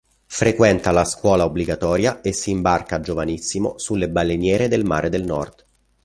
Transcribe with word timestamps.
Frequenta 0.25 0.89
la 0.89 1.05
scuola 1.05 1.45
obbligatoria 1.45 2.21
e 2.21 2.33
si 2.33 2.49
imbarca 2.49 3.01
giovanissimo 3.01 3.77
sulle 3.77 4.09
baleniere 4.09 4.67
del 4.67 4.83
Mare 4.83 5.09
del 5.09 5.25
Nord. 5.25 5.63